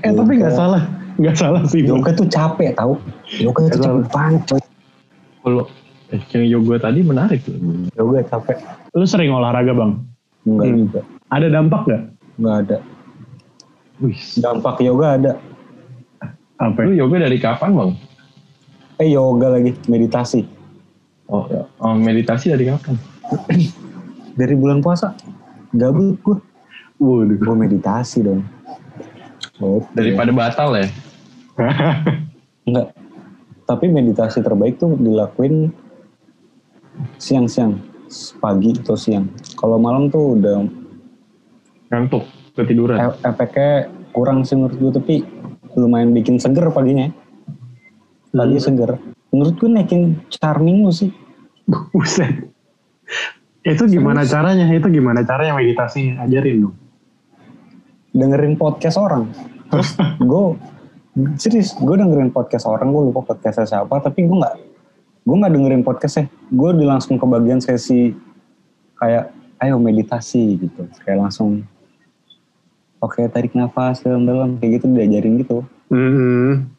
Eh 0.05 0.13
tapi 0.13 0.37
nggak 0.37 0.53
salah. 0.53 0.85
Nggak 1.17 1.33
salah 1.33 1.65
sih 1.65 1.81
yoga 1.81 2.13
tuh 2.13 2.29
capek 2.29 2.77
tau. 2.77 2.93
Yoga 3.41 3.73
tuh 3.73 3.81
capek 3.81 4.05
banget 4.13 4.61
eh, 6.13 6.21
yang 6.31 6.45
yoga 6.47 6.75
tadi 6.79 7.01
menarik 7.01 7.41
tuh 7.41 7.57
yoga 7.93 8.21
capek 8.23 8.57
lu 8.93 9.03
sering 9.03 9.33
olahraga 9.33 9.73
bang 9.73 9.91
enggak 10.45 10.67
Hmm. 10.67 10.77
juga 10.79 10.99
ada 11.29 11.47
dampak 11.49 11.81
nggak 11.83 12.03
enggak 12.37 12.55
ada 12.61 12.77
Wih, 14.01 14.19
dampak 14.37 14.75
yoga 14.79 15.07
ada 15.17 15.31
apa 16.57 16.79
lu 16.83 16.93
ya? 16.93 17.03
yoga 17.03 17.17
dari 17.21 17.37
kapan 17.37 17.71
bang 17.73 17.91
eh 18.99 19.09
yoga 19.09 19.47
lagi 19.51 19.71
meditasi 19.87 20.45
oh, 21.27 21.49
ya. 21.49 21.65
oh 21.79 21.93
meditasi 21.93 22.51
dari 22.51 22.69
kapan 22.69 22.95
dari 24.39 24.53
bulan 24.53 24.79
puasa 24.79 25.17
gabut 25.73 26.15
gue 26.21 26.37
Waduh. 27.01 27.35
gue 27.35 27.55
meditasi 27.57 28.23
dong. 28.23 28.47
Oke. 29.59 29.91
Daripada 29.91 30.31
batal 30.31 30.71
ya. 30.77 30.87
Enggak. 32.69 32.95
Tapi 33.65 33.85
meditasi 33.91 34.39
terbaik 34.39 34.79
tuh 34.79 34.95
dilakuin 34.95 35.73
siang-siang, 37.17 37.79
pagi 38.39 38.73
atau 38.77 38.97
siang. 38.97 39.29
Kalau 39.57 39.77
malam 39.81 40.09
tuh 40.09 40.37
udah 40.37 40.65
Ngantuk, 41.93 42.25
ketiduran. 42.57 42.97
e- 42.97 43.19
efeknya 43.21 43.89
kurang 44.13 44.45
sih 44.45 44.57
menurut 44.57 44.77
gue 44.77 44.91
tapi 44.97 45.15
lumayan 45.77 46.13
bikin 46.13 46.37
seger 46.41 46.69
paginya. 46.73 47.09
Pagi 48.33 48.57
seger. 48.57 48.97
Menurut 49.33 49.55
gue 49.57 49.69
naikin 49.69 50.17
charming 50.29 50.85
lu 50.85 50.93
sih. 50.93 51.13
Buset. 51.93 52.49
Itu 53.63 53.85
gimana 53.87 54.25
caranya? 54.25 54.67
Itu 54.73 54.89
gimana 54.89 55.21
caranya 55.23 55.55
meditasinya? 55.55 56.25
Ajarin 56.25 56.67
dong. 56.67 56.75
Dengerin 58.13 58.57
podcast 58.57 58.97
orang. 58.97 59.29
Terus 59.69 59.97
gue 60.29 60.43
serius 61.37 61.77
gue 61.77 61.93
dengerin 61.93 62.33
podcast 62.33 62.65
orang 62.65 62.89
gue 62.89 63.13
lupa 63.13 63.21
podcastnya 63.21 63.69
siapa 63.69 64.01
tapi 64.01 64.25
gue 64.25 64.33
nggak 64.33 64.55
gue 65.23 65.35
nggak 65.39 65.53
dengerin 65.55 65.83
podcastnya. 65.87 66.27
Gue 66.51 66.75
di 66.75 66.83
langsung 66.83 67.15
ke 67.15 67.25
bagian 67.25 67.63
sesi 67.63 68.11
kayak 68.99 69.31
ayo 69.63 69.79
meditasi 69.79 70.59
gitu. 70.59 70.83
Kayak 71.03 71.27
langsung 71.27 71.63
oke 72.99 73.19
tarik 73.31 73.55
nafas 73.55 74.03
dalam-dalam 74.03 74.59
kayak 74.59 74.79
gitu 74.79 74.85
diajarin 74.91 75.39
gitu. 75.39 75.57
Hmm. 75.93 76.71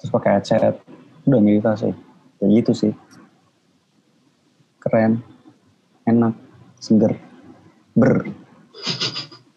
terus 0.00 0.10
pakai 0.12 0.36
headset. 0.36 0.80
Udah 1.24 1.40
meditasi. 1.40 1.92
Kayak 2.36 2.50
gitu 2.60 2.72
sih. 2.76 2.92
Keren. 4.80 5.24
Enak. 6.04 6.36
Seger. 6.76 7.16
Ber. 7.96 8.28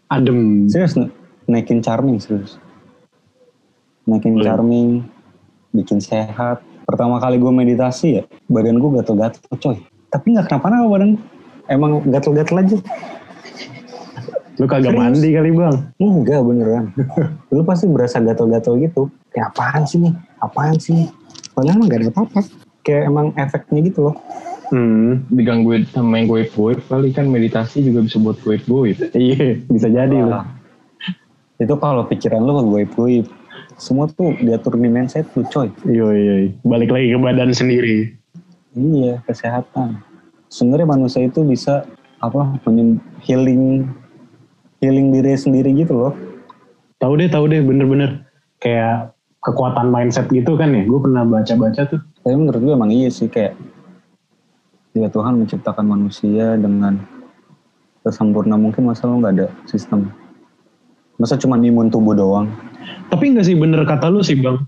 Adem. 0.08 0.72
serius 0.72 0.96
na- 0.96 1.12
naikin 1.52 1.84
charming 1.84 2.16
serius. 2.24 2.56
Naikin 4.08 4.40
Boleh. 4.40 4.46
charming 4.48 4.90
bikin 5.76 6.00
sehat 6.00 6.64
pertama 6.88 7.20
kali 7.20 7.36
gue 7.36 7.52
meditasi 7.52 8.08
ya 8.18 8.24
badan 8.48 8.80
gue 8.80 8.90
gatel-gatel 9.04 9.44
coy. 9.60 9.78
Tapi 10.08 10.26
nggak 10.32 10.48
kenapa-napa 10.48 10.88
badan 10.88 11.10
gue 11.20 11.24
emang 11.68 12.00
gatel-gatel 12.08 12.64
aja. 12.64 12.78
Lu 14.58 14.66
kagak 14.66 14.96
Serius? 14.96 15.04
mandi 15.04 15.30
kali 15.36 15.50
bang? 15.54 15.76
enggak 16.00 16.42
beneran. 16.42 16.86
Lu 17.54 17.62
pasti 17.68 17.86
berasa 17.92 18.24
gatel-gatel 18.24 18.80
gitu. 18.88 19.12
Kayak 19.36 19.54
apaan 19.54 19.84
sih 19.84 20.00
nih? 20.02 20.14
Apaan 20.40 20.76
sih? 20.80 20.96
Nih 20.96 21.08
padahal 21.58 21.76
emang 21.82 21.88
gak 21.90 22.00
ada 22.00 22.08
apa-apa. 22.14 22.40
Kayak 22.86 23.04
emang 23.10 23.28
efeknya 23.36 23.80
gitu 23.90 24.00
loh. 24.10 24.16
Hmm. 24.72 25.28
Digangguin 25.28 25.84
sama 25.92 26.24
yang 26.24 26.28
goib-goib 26.32 26.80
kali 26.88 27.10
kan 27.12 27.28
meditasi 27.28 27.84
juga 27.84 28.08
bisa 28.08 28.18
buat 28.22 28.38
goib-goib. 28.46 28.98
Iya, 29.12 29.60
bisa 29.68 29.88
jadi 29.92 30.18
loh. 30.24 30.46
itu 31.58 31.74
kalau 31.82 32.06
pikiran 32.06 32.46
lu 32.46 32.54
goib-goib 32.70 33.26
semua 33.78 34.10
tuh 34.10 34.34
diatur 34.42 34.74
di 34.74 34.90
mindset 34.90 35.30
lu 35.38 35.46
coy 35.54 35.70
Iya, 35.86 36.08
iya. 36.18 36.34
Balik 36.66 36.90
lagi 36.90 37.14
ke 37.14 37.20
badan 37.22 37.54
sendiri. 37.54 38.10
Iya, 38.74 39.22
kesehatan. 39.26 40.02
Sebenarnya 40.50 40.90
manusia 40.90 41.26
itu 41.26 41.46
bisa 41.46 41.86
apa 42.18 42.58
healing 43.22 43.86
healing 44.82 45.08
diri 45.14 45.38
sendiri 45.38 45.74
gitu 45.78 45.94
loh. 45.94 46.14
Tahu 46.98 47.14
deh, 47.22 47.30
tahu 47.30 47.46
deh, 47.50 47.62
bener-bener. 47.62 48.26
Kayak 48.58 49.14
kekuatan 49.46 49.94
mindset 49.94 50.26
gitu 50.34 50.58
kan 50.58 50.74
ya. 50.74 50.82
Gue 50.86 50.98
pernah 50.98 51.22
baca-baca 51.26 51.82
tuh. 51.86 52.02
Tapi 52.26 52.34
menurut 52.34 52.62
gue 52.62 52.74
emang 52.74 52.90
iya 52.90 53.10
sih 53.14 53.30
kayak 53.30 53.54
ya 54.98 55.08
Tuhan 55.14 55.38
menciptakan 55.38 55.86
manusia 55.86 56.58
dengan 56.58 56.98
sesempurna 58.02 58.58
mungkin 58.58 58.90
masa 58.90 59.06
lo 59.06 59.22
nggak 59.22 59.34
ada 59.38 59.48
sistem. 59.70 60.10
Masa 61.18 61.38
cuma 61.38 61.58
imun 61.58 61.90
tubuh 61.90 62.14
doang? 62.14 62.50
Tapi 63.10 63.34
enggak 63.34 63.50
sih 63.50 63.58
bener 63.58 63.84
kata 63.84 64.10
lu 64.10 64.22
sih 64.22 64.38
bang. 64.38 64.62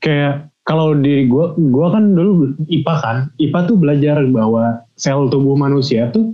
Kayak 0.00 0.50
kalau 0.64 0.94
di 0.94 1.26
gua, 1.26 1.52
gua 1.58 1.92
kan 1.92 2.14
dulu 2.14 2.54
IPA 2.70 2.94
kan. 3.02 3.16
IPA 3.42 3.58
tuh 3.66 3.76
belajar 3.76 4.16
bahwa 4.30 4.86
sel 4.94 5.26
tubuh 5.28 5.58
manusia 5.58 6.08
tuh 6.14 6.30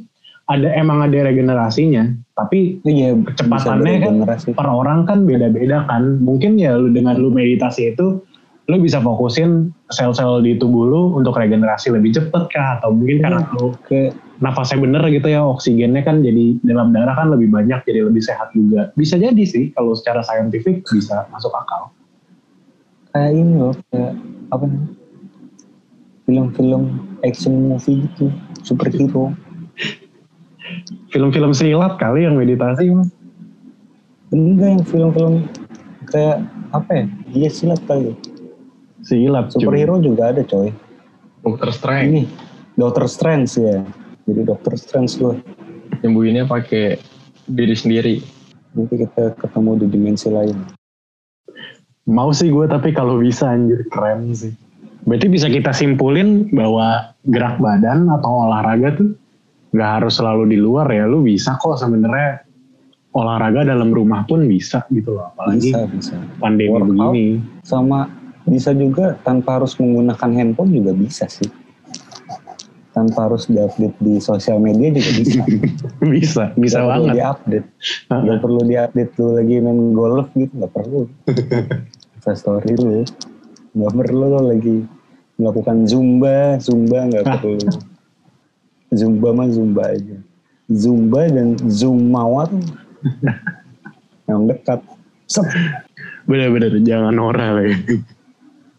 ada 0.47 0.71
emang 0.77 1.03
ada 1.03 1.27
regenerasinya. 1.27 2.07
Tapi 2.37 2.85
Iya, 2.85 3.17
kecepatannya 3.17 3.95
kan 4.05 4.15
per 4.53 4.69
orang 4.69 5.09
kan 5.09 5.25
beda-beda 5.25 5.89
kan. 5.89 6.21
Mungkin 6.21 6.61
ya 6.61 6.77
lu 6.77 6.93
dengan 6.93 7.17
lu 7.17 7.33
meditasi 7.33 7.97
itu 7.97 8.21
lu 8.67 8.77
bisa 8.83 8.99
fokusin 8.99 9.71
sel-sel 9.95 10.43
di 10.43 10.59
tubuh 10.59 10.85
lu 10.91 11.03
untuk 11.15 11.39
regenerasi 11.39 11.95
lebih 11.95 12.11
cepet 12.19 12.51
kah 12.51 12.79
atau 12.79 12.91
mungkin 12.91 13.23
karena 13.23 13.47
lu 13.55 13.73
Kayak 13.87 14.19
nafasnya 14.43 14.83
bener 14.85 15.03
gitu 15.09 15.33
ya 15.33 15.41
oksigennya 15.45 16.05
kan 16.05 16.21
jadi 16.21 16.61
dalam 16.61 16.93
darah 16.93 17.17
kan 17.17 17.33
lebih 17.33 17.49
banyak 17.49 17.81
jadi 17.89 18.05
lebih 18.05 18.21
sehat 18.21 18.53
juga 18.53 18.93
bisa 18.93 19.17
jadi 19.17 19.43
sih 19.49 19.73
kalau 19.73 19.97
secara 19.97 20.21
saintifik 20.21 20.85
bisa 20.85 21.25
masuk 21.33 21.53
akal 21.57 21.89
kayak 23.17 23.33
ini 23.33 23.53
loh 23.57 23.73
kayak 23.89 24.13
apa 24.53 24.65
namanya? 24.69 24.93
Film-film 26.27 26.83
action 27.23 27.71
movie 27.71 28.03
gitu, 28.03 28.35
superhero. 28.67 29.31
film-film 31.15 31.55
silat 31.55 32.03
kali 32.03 32.27
yang 32.27 32.35
meditasi 32.35 32.91
Mas. 32.91 33.15
Enggak 34.35 34.69
yang 34.75 34.83
film-film 34.83 35.35
kayak 36.11 36.43
apa 36.75 36.91
ya? 36.91 37.05
Iya 37.31 37.49
silat 37.55 37.81
kali. 37.87 38.19
silat 39.07 39.55
cuy. 39.55 39.63
Superhero 39.63 40.03
juga 40.03 40.35
ada 40.35 40.43
coy. 40.43 40.75
Dokter 41.47 41.71
Strange 41.71 42.11
Ini 42.11 42.23
Doctor 42.75 43.07
Strange 43.07 43.55
ya. 43.55 43.87
Jadi 44.27 44.41
Doctor 44.43 44.75
Strange 44.75 45.15
gue. 45.17 45.35
nyembuhinnya 46.03 46.45
pakai 46.45 46.99
diri 47.49 47.73
sendiri. 47.73 48.15
Nanti 48.77 49.01
kita 49.01 49.33
ketemu 49.39 49.71
di 49.81 49.87
dimensi 49.89 50.29
lain. 50.29 50.59
mau 52.07 52.31
sih 52.31 52.55
gue 52.55 52.71
tapi 52.71 52.95
kalau 52.95 53.19
bisa 53.19 53.51
anjir 53.51 53.83
keren 53.91 54.31
sih 54.31 54.55
berarti 55.03 55.27
bisa 55.27 55.51
kita 55.51 55.75
simpulin 55.75 56.47
bahwa 56.55 57.11
gerak 57.27 57.59
badan 57.59 58.07
atau 58.07 58.47
olahraga 58.47 58.95
tuh 58.95 59.11
nggak 59.75 59.91
harus 59.99 60.15
selalu 60.23 60.55
di 60.55 60.59
luar 60.59 60.87
ya 60.87 61.03
lu 61.11 61.27
bisa 61.27 61.59
kok 61.59 61.75
sebenarnya 61.75 62.47
olahraga 63.11 63.67
dalam 63.67 63.91
rumah 63.91 64.23
pun 64.23 64.47
bisa 64.47 64.87
gitu 64.95 65.19
loh 65.19 65.35
apalagi 65.35 65.75
Bisa 65.75 65.83
bisa. 65.91 66.15
pandemi 66.39 66.71
Workout. 66.71 66.91
begini 66.95 67.27
Sama 67.67 68.07
bisa 68.47 68.71
juga 68.71 69.19
tanpa 69.27 69.59
harus 69.59 69.75
menggunakan 69.75 70.31
handphone 70.31 70.71
juga 70.71 70.95
bisa 70.95 71.27
sih. 71.27 71.51
Tanpa 72.97 73.29
harus 73.29 73.45
diupdate 73.45 73.93
di 74.01 74.17
sosial 74.25 74.57
media 74.57 74.89
juga 74.89 75.11
bisa. 75.21 75.43
bisa 76.17 76.45
bisa 76.57 76.81
perlu 76.81 76.89
banget 76.89 77.13
diupdate. 77.21 77.69
Heeh. 78.09 78.23
Gak 78.25 78.39
perlu 78.41 78.61
diupdate 78.65 79.13
lu 79.21 79.29
lagi 79.37 79.55
main 79.61 79.81
golf 79.93 80.29
gitu. 80.33 80.53
Gak 80.57 80.73
perlu. 80.73 81.01
Insta 82.17 82.33
story 82.33 82.73
lu. 82.81 83.05
Gak 83.77 83.93
perlu 83.93 84.25
lu 84.33 84.41
lagi 84.49 84.77
melakukan 85.37 85.85
zumba. 85.85 86.57
Zumba 86.57 87.05
gak 87.13 87.25
perlu. 87.37 87.61
Zumba 88.97 89.29
mah 89.37 89.49
zumba 89.53 89.93
aja. 89.93 90.17
Zumba 90.73 91.29
dan 91.29 91.61
zumawa 91.69 92.49
tuh 92.49 92.65
yang 94.33 94.49
dekat. 94.49 94.81
Sep. 95.27 95.43
bener-bener 96.27 96.71
jangan 96.87 97.11
norak 97.11 97.51
lagi 97.59 97.99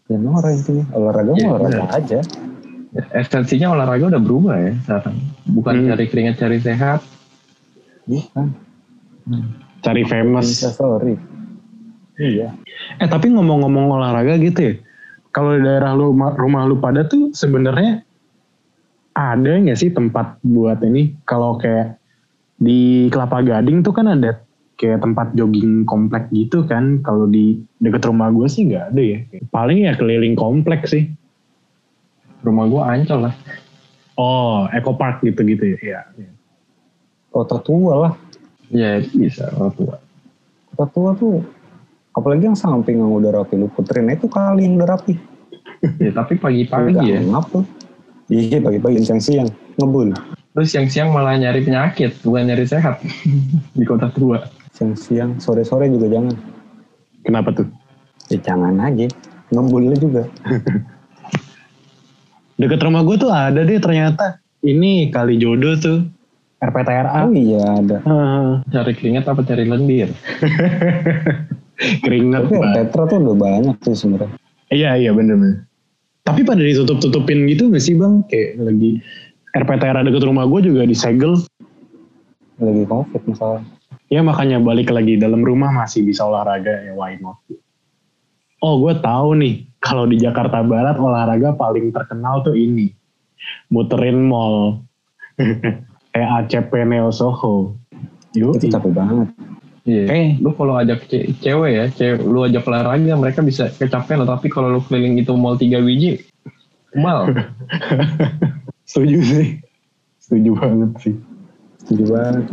Ya 0.08 0.16
Nora 0.16 0.48
intinya. 0.56 0.84
Olahraga 0.96 1.32
Ya, 1.36 1.48
olahraga 1.52 1.84
aja. 1.92 2.20
Esensinya 3.14 3.70
olahraga 3.72 4.10
udah 4.10 4.22
berubah 4.22 4.54
ya 4.58 4.72
sekarang. 4.82 5.16
Bukan 5.46 5.74
Hmm. 5.74 5.88
cari 5.94 6.04
keringat 6.10 6.36
cari 6.36 6.58
sehat. 6.58 7.00
Bukan. 8.08 8.46
cari 9.78 10.02
famous 10.02 10.58
story. 10.58 11.14
Iya. 12.18 12.50
Eh 12.98 13.06
tapi 13.06 13.30
ngomong-ngomong 13.30 13.94
olahraga 13.94 14.34
gitu 14.42 14.58
ya, 14.58 14.74
kalau 15.30 15.54
di 15.54 15.62
daerah 15.62 15.94
lu 15.94 16.10
ma- 16.10 16.34
rumah 16.34 16.66
lu 16.66 16.82
pada 16.82 17.06
tuh 17.06 17.30
sebenarnya 17.30 18.02
ada 19.14 19.52
nggak 19.54 19.78
sih 19.78 19.94
tempat 19.94 20.40
buat 20.42 20.82
ini? 20.82 21.14
Kalau 21.22 21.60
kayak 21.62 22.00
di 22.58 23.06
Kelapa 23.12 23.38
Gading 23.38 23.86
tuh 23.86 23.94
kan 23.94 24.10
ada 24.10 24.42
kayak 24.78 24.98
tempat 24.98 25.30
jogging 25.38 25.86
komplek 25.86 26.26
gitu 26.34 26.66
kan. 26.66 26.98
Kalau 27.06 27.30
di 27.30 27.62
deket 27.78 28.02
rumah 28.08 28.34
gue 28.34 28.48
sih 28.50 28.66
nggak 28.66 28.94
ada 28.94 29.02
ya. 29.02 29.18
Paling 29.54 29.86
ya 29.86 29.94
keliling 29.94 30.34
komplek 30.34 30.90
sih. 30.90 31.06
Rumah 32.48 32.64
gua 32.72 32.82
ancol 32.96 33.28
lah. 33.28 33.34
Oh, 34.16 34.64
Eco 34.72 34.96
Park 34.96 35.20
gitu-gitu 35.20 35.76
ya. 35.84 36.08
Iya. 36.16 36.32
Kota 37.28 37.60
tua 37.60 38.08
lah. 38.08 38.12
Ya 38.72 39.04
bisa 39.04 39.52
kalau 39.52 39.70
tua. 39.76 39.94
Kota 40.72 40.84
tua 40.90 41.10
tuh 41.12 41.44
apalagi 42.18 42.50
yang 42.50 42.58
samping 42.58 42.98
yang 42.98 43.14
udah 43.14 43.30
rapi 43.30 43.54
lu 43.54 43.70
puterin 43.70 44.10
itu 44.10 44.26
kali 44.26 44.66
yang 44.66 44.74
udah 44.80 44.90
rapi. 44.98 45.14
Ya 46.02 46.10
tapi 46.10 46.34
pagi-pagi 46.34 47.06
ya. 47.06 47.22
ngap 47.22 47.54
tuh. 47.54 47.62
Iya 48.26 48.58
pagi-pagi 48.58 49.06
siang-siang 49.06 49.46
ngebul. 49.78 50.10
Terus 50.50 50.74
siang-siang 50.74 51.14
malah 51.14 51.38
nyari 51.38 51.62
penyakit, 51.62 52.18
bukan 52.26 52.50
nyari 52.50 52.66
sehat 52.66 52.98
di 53.78 53.84
kota 53.86 54.10
tua. 54.10 54.42
Siang-siang 54.74 55.38
sore-sore 55.38 55.86
juga 55.86 56.10
jangan. 56.10 56.34
Kenapa 57.22 57.54
tuh? 57.54 57.70
Ya 58.26 58.42
jangan 58.42 58.74
aja. 58.82 59.06
Ngebul 59.54 59.94
juga. 59.94 60.26
Deket 62.58 62.82
rumah 62.82 63.06
gue 63.06 63.16
tuh 63.22 63.30
ada 63.30 63.62
deh 63.62 63.78
ternyata. 63.78 64.42
Ini 64.66 65.14
kali 65.14 65.38
jodoh 65.38 65.78
tuh. 65.78 65.98
RPTRA. 66.58 67.30
Oh 67.30 67.30
iya 67.30 67.62
ada. 67.78 68.02
Heeh. 68.02 68.50
Cari 68.74 68.92
keringat 68.98 69.30
apa 69.30 69.46
cari 69.46 69.62
lendir? 69.62 70.10
keringet 72.04 72.42
Tapi 72.50 72.58
Pak. 72.58 72.72
Petra 72.74 73.02
tuh 73.06 73.18
udah 73.22 73.36
banyak 73.38 73.76
sih 73.86 73.94
sebenarnya. 73.94 74.34
Iya 74.74 74.90
iya 74.98 75.10
bener-bener. 75.14 75.70
Tapi 76.26 76.42
pada 76.42 76.58
ditutup-tutupin 76.58 77.46
gitu 77.46 77.70
gak 77.70 77.78
sih 77.78 77.94
bang? 77.94 78.26
Kayak 78.26 78.58
lagi 78.58 78.90
RPTRA 79.54 80.02
deket 80.02 80.26
rumah 80.26 80.44
gue 80.50 80.60
juga 80.66 80.82
disegel. 80.82 81.38
Lagi 82.58 82.84
covid 82.90 83.22
masalah. 83.22 83.62
Ya 84.10 84.26
makanya 84.26 84.58
balik 84.58 84.90
lagi 84.90 85.14
dalam 85.14 85.46
rumah 85.46 85.70
masih 85.70 86.02
bisa 86.02 86.26
olahraga 86.26 86.74
ya 86.82 86.92
why 86.98 87.14
not? 87.22 87.38
Oh 88.58 88.82
gue 88.82 88.94
tahu 88.98 89.38
nih 89.38 89.70
kalau 89.78 90.04
di 90.10 90.18
Jakarta 90.18 90.60
Barat 90.66 90.98
olahraga 90.98 91.54
paling 91.54 91.94
terkenal 91.94 92.42
tuh 92.42 92.58
ini 92.58 92.90
muterin 93.70 94.26
mall 94.26 94.82
kayak 96.12 96.30
ACP 96.50 96.72
Neo 96.82 97.14
Soho. 97.14 97.78
Yuk, 98.34 98.58
Itu 98.58 98.74
capek 98.74 98.92
banget. 98.92 99.28
Iya. 99.88 100.04
Eh. 100.12 100.28
Lu 100.42 100.52
kalau 100.52 100.76
ajak 100.76 101.08
ce- 101.08 101.32
cewek 101.40 101.70
ya, 101.72 101.84
cewek, 101.88 102.20
lu 102.20 102.44
ajak 102.44 102.66
olahraga 102.68 103.14
mereka 103.16 103.40
bisa 103.40 103.72
kecapean. 103.72 104.26
Tapi 104.26 104.52
kalau 104.52 104.68
lu 104.68 104.80
keliling 104.84 105.16
itu 105.16 105.32
mall 105.32 105.56
tiga 105.56 105.80
biji, 105.80 106.20
mal. 106.98 107.32
setuju 108.88 109.18
sih, 109.24 109.46
setuju 110.20 110.50
banget 110.60 110.90
sih. 111.00 111.14
Setuju 111.86 112.04
banget. 112.12 112.44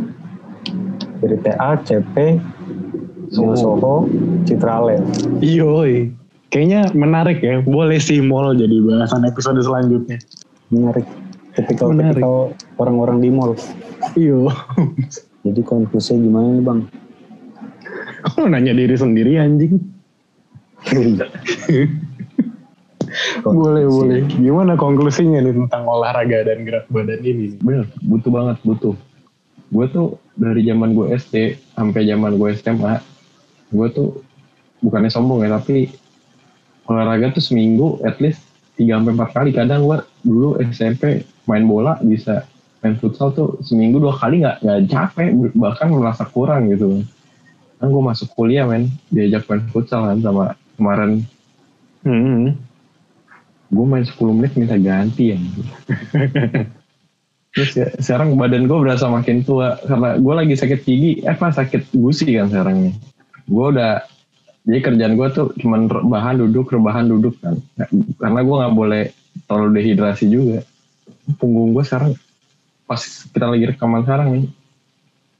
Dari 1.20 1.36
TA, 1.44 1.70
CP, 1.84 2.16
Soho, 3.32 3.54
Soho. 3.56 3.94
Citralen. 4.46 5.02
Yoi. 5.42 6.12
Kayaknya 6.50 6.94
menarik 6.94 7.42
ya. 7.42 7.60
Boleh 7.62 7.98
sih 7.98 8.22
mall 8.22 8.54
jadi 8.54 8.78
bahasan 8.82 9.26
episode 9.26 9.58
selanjutnya. 9.60 10.22
Menarik. 10.70 11.06
Ketika 11.56 11.88
Menarik. 11.88 12.20
ketika 12.20 12.30
orang-orang 12.78 13.18
di 13.24 13.30
mall. 13.32 13.58
Iyo. 14.14 14.52
Jadi 15.46 15.60
konklusinya 15.62 16.20
gimana 16.26 16.46
nih 16.58 16.64
bang? 16.66 16.80
Lu 18.34 18.50
nanya 18.50 18.74
diri 18.74 18.96
sendiri 18.98 19.38
anjing. 19.38 19.78
boleh, 23.46 23.84
boleh. 23.86 24.20
Gimana 24.42 24.74
konklusinya 24.74 25.38
nih 25.38 25.54
tentang 25.54 25.86
olahraga 25.86 26.42
dan 26.46 26.66
gerak 26.66 26.86
badan 26.90 27.22
ini? 27.22 27.54
Bener, 27.62 27.86
butuh 28.02 28.30
banget, 28.30 28.56
butuh. 28.66 28.94
Gue 29.70 29.86
tuh 29.90 30.18
dari 30.38 30.62
zaman 30.66 30.94
gue 30.94 31.14
SD 31.14 31.58
sampai 31.74 32.06
zaman 32.06 32.38
gue 32.38 32.50
SMA, 32.54 33.02
gue 33.72 33.88
tuh 33.90 34.22
bukannya 34.84 35.10
sombong 35.10 35.42
ya, 35.46 35.58
tapi 35.58 35.90
olahraga 36.86 37.34
tuh 37.34 37.42
seminggu 37.42 37.98
at 38.06 38.18
least 38.22 38.42
3 38.78 39.02
sampai 39.02 39.12
4 39.16 39.36
kali. 39.36 39.50
Kadang 39.54 39.80
gue 39.86 39.98
dulu 40.22 40.60
SMP 40.70 41.26
main 41.46 41.64
bola 41.66 41.98
bisa 42.02 42.46
main 42.82 42.94
futsal 42.98 43.32
tuh 43.34 43.58
seminggu 43.64 43.98
dua 43.98 44.14
kali 44.14 44.44
nggak 44.44 44.62
nggak 44.62 44.80
capek 44.90 45.28
bahkan 45.56 45.88
merasa 45.90 46.28
kurang 46.28 46.70
gitu. 46.70 47.02
Kan 47.80 47.88
gue 47.90 48.02
masuk 48.02 48.28
kuliah 48.36 48.68
men 48.68 48.92
diajak 49.10 49.48
main 49.50 49.64
futsal 49.72 50.06
kan 50.06 50.18
sama 50.22 50.54
kemarin. 50.78 51.24
Hmm. 52.06 52.54
gue 53.66 53.82
main 53.82 54.06
10 54.06 54.14
menit 54.30 54.54
minta 54.54 54.78
ganti 54.78 55.34
ya. 55.34 55.38
Terus 57.56 57.72
ya, 57.74 57.88
sekarang 57.98 58.38
badan 58.38 58.70
gue 58.70 58.78
berasa 58.78 59.10
makin 59.10 59.42
tua 59.42 59.74
karena 59.82 60.14
gue 60.14 60.34
lagi 60.38 60.54
sakit 60.54 60.80
gigi. 60.86 61.26
Eh 61.26 61.34
apa 61.34 61.50
sakit 61.50 61.90
gusi 61.90 62.30
kan 62.38 62.46
sekarang 62.46 62.86
nih 62.86 62.94
gue 63.46 63.66
udah 63.72 64.02
jadi 64.66 64.80
kerjaan 64.82 65.14
gue 65.14 65.28
tuh 65.30 65.46
cuman 65.62 65.86
rebahan 65.86 66.42
duduk 66.42 66.70
rebahan 66.74 67.06
duduk 67.06 67.38
kan 67.38 67.58
karena 68.18 68.40
gue 68.42 68.56
nggak 68.58 68.74
boleh 68.74 69.02
terlalu 69.46 69.68
dehidrasi 69.78 70.26
juga 70.26 70.66
punggung 71.38 71.70
gue 71.74 71.86
sekarang 71.86 72.12
pas 72.86 72.98
kita 73.02 73.46
lagi 73.46 73.64
rekaman 73.70 74.02
sekarang 74.02 74.28
nih 74.34 74.44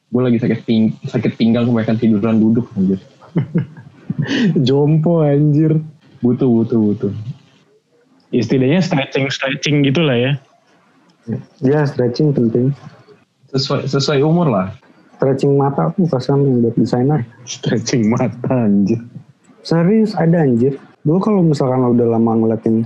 gue 0.07 0.23
lagi 0.23 0.39
sakit 0.39 0.61
ping 0.63 0.95
sakit 1.11 1.35
pinggang 1.35 1.67
kebanyakan 1.67 1.99
tiduran 1.99 2.39
duduk 2.39 2.71
anjir 2.79 3.03
Jompo 4.67 5.21
anjir. 5.27 5.83
butuh 6.25 6.49
butuh 6.49 6.79
butuh 6.81 7.13
Istilahnya 8.35 8.83
stretching-stretching 8.83 9.87
gitu 9.87 10.03
lah 10.03 10.19
ya. 10.19 10.33
Ya 11.63 11.87
stretching 11.87 12.35
penting. 12.35 12.75
sesuai 13.55 13.87
sesuai 13.87 14.27
umur 14.27 14.51
lah 14.51 14.75
Stretching 15.17 15.57
mata 15.57 15.89
tuh 15.97 16.05
kasihan 16.13 16.45
yang 16.45 16.61
buat 16.61 16.77
desainer. 16.77 17.25
Stretching 17.49 18.13
mata 18.13 18.53
anjir. 18.53 19.01
Serius 19.65 20.13
ada 20.13 20.45
anjir. 20.45 20.77
Dulu 21.09 21.19
kalau 21.25 21.41
misalkan 21.41 21.81
lo 21.81 21.97
udah 21.97 22.21
lama 22.21 22.37
ngeliatin 22.37 22.85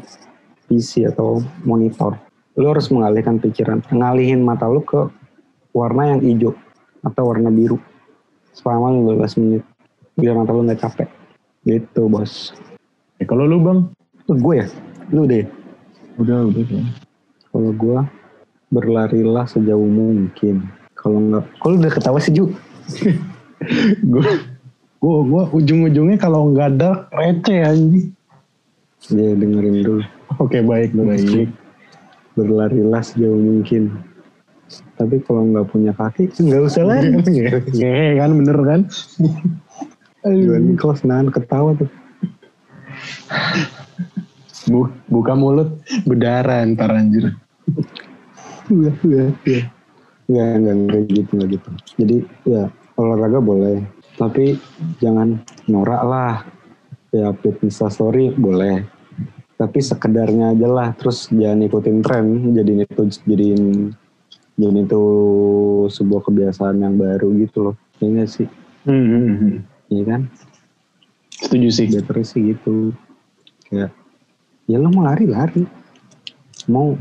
PC 0.71 1.11
atau 1.11 1.43
monitor, 1.67 2.15
lo 2.55 2.71
harus 2.71 2.87
mengalihkan 2.95 3.43
pikiran, 3.43 3.83
ngalihin 3.91 4.47
mata 4.47 4.71
lo 4.71 4.79
ke 4.87 5.11
warna 5.75 6.15
yang 6.15 6.21
hijau 6.23 6.53
atau 7.03 7.23
warna 7.27 7.51
biru 7.51 7.83
selama 8.55 8.95
15 8.95 9.41
menit 9.43 9.63
biar 10.15 10.39
mata 10.39 10.55
lo 10.55 10.63
nggak 10.63 10.79
capek. 10.79 11.11
Gitu 11.67 12.07
bos. 12.07 12.55
Ya, 13.19 13.27
kalau 13.27 13.45
lu 13.51 13.59
bang? 13.59 13.79
Tuh 14.31 14.39
gue 14.39 14.55
ya, 14.63 14.67
lu 15.11 15.27
deh. 15.27 15.43
udah 16.15 16.47
udah 16.47 16.63
ya. 16.63 16.85
Kalau 17.51 17.71
gue 17.75 17.99
berlarilah 18.71 19.51
sejauh 19.51 19.91
mungkin. 19.91 20.80
Kalau 21.01 21.19
nggak, 21.19 21.45
kalau 21.65 21.75
udah 21.81 21.93
ketawa 21.93 22.19
sih 22.21 22.33
Ju. 22.37 22.53
Gue 24.05 24.25
gue 25.01 25.19
gue 25.33 25.43
ujung-ujungnya 25.57 26.21
kalau 26.21 26.53
nggak 26.53 26.77
ada 26.77 27.09
receh 27.09 27.65
anjing. 27.65 28.13
Ya 29.09 29.33
dengerin 29.33 29.81
dulu. 29.81 30.05
Oke 30.37 30.61
baik 30.61 30.93
baik. 30.93 31.49
Berlarilah 32.37 33.01
sejauh 33.01 33.41
mungkin. 33.41 33.97
Tapi 34.95 35.19
kalau 35.25 35.49
nggak 35.51 35.67
punya 35.73 35.97
kaki, 35.97 36.31
nggak 36.37 36.63
usah 36.69 36.85
lari. 36.85 37.11
Ngehe 37.81 38.21
kan 38.21 38.31
bener 38.37 38.59
kan? 38.61 38.81
Juan 40.23 40.77
kelas 40.77 41.01
nahan 41.09 41.33
ketawa 41.33 41.75
tuh. 41.81 41.89
Bu- 44.69 44.93
buka 45.09 45.33
mulut 45.33 45.81
berdarah 46.05 46.63
ntar 46.77 46.93
anjir. 46.93 47.33
Iya, 48.71 48.93
iya, 49.03 49.25
iya. 49.49 49.63
Enggak, 50.31 50.51
enggak, 50.63 50.75
enggak 50.79 51.03
gitu, 51.11 51.31
enggak 51.35 51.51
gitu. 51.59 51.69
Jadi 51.99 52.17
ya 52.47 52.63
olahraga 52.95 53.39
boleh, 53.43 53.83
tapi 54.15 54.55
jangan 55.03 55.43
norak 55.67 56.03
lah. 56.07 56.35
Ya 57.11 57.35
update 57.35 57.67
story 57.75 58.31
boleh. 58.39 58.87
Tapi 59.59 59.83
sekedarnya 59.83 60.55
aja 60.55 60.69
lah, 60.71 60.89
terus 60.95 61.27
jangan 61.35 61.67
ikutin 61.67 61.99
tren, 62.01 62.55
jadiin 62.55 62.87
itu 62.87 63.03
jadiin 63.27 63.65
jadiin 64.55 64.87
itu 64.87 65.03
sebuah 65.91 66.23
kebiasaan 66.31 66.79
yang 66.79 66.95
baru 66.95 67.35
gitu 67.35 67.59
loh. 67.67 67.77
Iya 67.99 68.09
nggak 68.15 68.31
sih? 68.31 68.47
Hmm, 68.87 69.05
hmm, 69.05 69.35
hmm. 69.35 69.57
Iya 69.91 70.03
kan? 70.07 70.21
Setuju 71.35 71.69
sih. 71.75 71.87
Better 71.91 72.17
sih 72.23 72.41
gitu. 72.55 72.95
Kayak 73.67 73.91
ya 74.71 74.79
lo 74.79 74.95
mau 74.95 75.03
lari 75.03 75.27
lari, 75.27 75.67
mau 76.71 76.95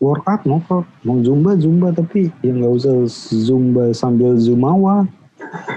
workout 0.00 0.42
workout, 0.48 0.88
mau 1.04 1.20
zumba 1.20 1.54
zumba 1.60 1.92
tapi 1.92 2.32
ya 2.40 2.56
nggak 2.56 2.72
usah 2.72 3.04
zumba 3.28 3.92
sambil 3.92 4.34
zumawa, 4.40 5.04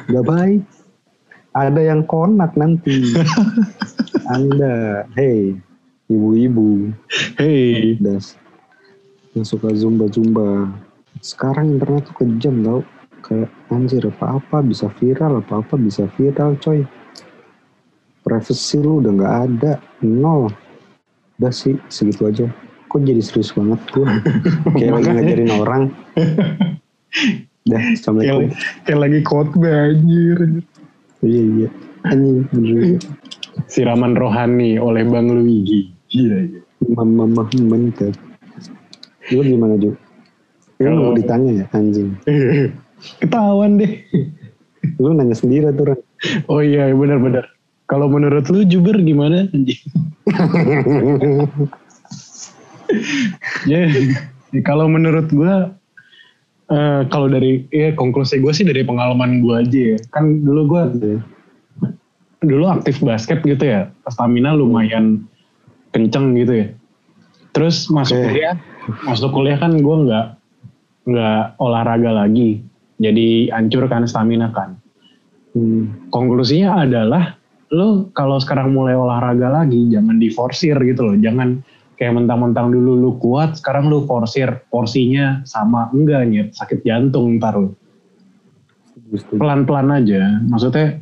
nggak 0.08 0.26
baik. 0.26 0.62
Ada 1.54 1.94
yang 1.94 2.02
konak 2.10 2.58
nanti. 2.58 3.14
Anda, 4.34 5.06
hey, 5.14 5.54
ibu-ibu, 6.10 6.90
Hey, 7.38 7.94
das, 8.02 8.40
yang 9.38 9.46
suka 9.46 9.70
zumba 9.78 10.10
zumba. 10.10 10.74
Sekarang 11.22 11.78
internet 11.78 12.10
tuh 12.10 12.16
kejam 12.26 12.66
tau. 12.66 12.82
Kayak 13.24 13.54
anjir 13.72 14.04
apa-apa 14.04 14.66
bisa 14.66 14.92
viral, 15.00 15.46
apa-apa 15.46 15.78
bisa 15.78 16.10
viral 16.18 16.60
coy. 16.60 16.84
Privacy 18.26 18.80
lu 18.82 19.00
udah 19.00 19.12
nggak 19.14 19.36
ada, 19.48 19.74
nol. 20.02 20.50
Udah 21.38 21.54
sih 21.54 21.78
segitu 21.88 22.28
aja. 22.28 22.48
Kok 22.94 23.02
jadi 23.02 23.26
serius 23.26 23.50
banget 23.58 23.82
gue? 23.90 24.06
Kayak 24.78 24.94
lagi 25.02 25.10
ngajarin 25.10 25.52
orang. 25.58 25.84
Dah, 27.66 27.82
assalamualaikum. 27.98 28.54
kayak, 28.54 28.86
kayak 28.86 29.00
lagi 29.02 29.20
khotbah 29.26 29.78
anjir. 29.90 30.40
Iya 31.26 31.42
iya. 31.42 31.70
Anjing 32.06 32.46
bener. 32.54 33.02
Siraman 33.66 34.14
rohani 34.14 34.78
oleh 34.78 35.02
Bang 35.10 35.26
Luigi. 35.34 35.90
Iya, 36.14 36.38
iya. 36.54 36.62
Mama 36.94 37.26
mama 37.26 37.50
mantap. 37.66 38.14
Lu 39.34 39.42
gimana 39.42 39.74
Ju? 39.82 39.98
Lu 40.78 40.94
mau 40.94 41.18
ditanya 41.18 41.66
ya 41.66 41.66
anjing. 41.74 42.14
Ketahuan 43.26 43.82
deh. 43.82 44.06
Lu 45.02 45.18
nanya 45.18 45.34
sendiri 45.34 45.74
tuh 45.74 45.98
Ran. 45.98 46.00
Oh 46.46 46.62
iya 46.62 46.94
benar-benar. 46.94 47.50
Kalau 47.90 48.06
menurut 48.06 48.46
lu 48.54 48.62
Juber 48.70 49.02
gimana 49.02 49.50
anjing? 49.50 49.82
Ya, 53.70 53.88
kalau 54.66 54.86
menurut 54.90 55.30
gua 55.34 55.74
eh, 56.72 57.02
kalau 57.10 57.28
dari 57.30 57.66
ya 57.70 57.94
konklusi 57.94 58.40
gue 58.40 58.54
sih 58.54 58.66
dari 58.66 58.86
pengalaman 58.86 59.44
gue 59.44 59.56
aja 59.56 59.82
ya. 59.96 59.98
Kan 60.12 60.44
dulu 60.44 60.62
gua 60.70 60.84
dulu 62.44 62.66
aktif 62.68 63.00
basket 63.00 63.42
gitu 63.44 63.64
ya. 63.64 63.90
Stamina 64.12 64.52
lumayan 64.54 65.26
kenceng 65.96 66.36
gitu 66.36 66.54
ya. 66.66 66.68
Terus 67.54 67.88
masuk 67.94 68.18
Oke. 68.18 68.26
kuliah, 68.34 68.56
masuk 69.06 69.30
kuliah 69.30 69.58
kan 69.62 69.78
gue 69.78 69.98
nggak 70.10 70.26
nggak 71.08 71.44
olahraga 71.62 72.12
lagi. 72.26 72.66
Jadi 72.98 73.52
hancur 73.54 73.86
kan 73.86 74.06
stamina 74.10 74.50
kan. 74.50 74.80
Hmm. 75.54 76.10
Konklusinya 76.10 76.82
adalah 76.82 77.38
lo 77.74 78.10
kalau 78.14 78.38
sekarang 78.38 78.74
mulai 78.74 78.94
olahraga 78.94 79.50
lagi 79.50 79.90
jangan 79.90 80.18
diforsir 80.18 80.78
gitu 80.82 81.14
loh. 81.14 81.16
Jangan 81.18 81.62
kayak 82.00 82.18
mentang-mentang 82.18 82.74
dulu 82.74 82.98
lu 82.98 83.12
kuat, 83.22 83.58
sekarang 83.60 83.88
lu 83.88 84.04
forsir 84.10 84.66
porsinya 84.70 85.42
sama 85.46 85.90
enggak 85.94 86.24
nyet 86.30 86.48
sakit 86.58 86.82
jantung 86.84 87.38
ntar 87.38 87.56
setuju. 89.14 89.38
Pelan-pelan 89.38 89.94
aja. 89.94 90.42
Maksudnya 90.50 90.98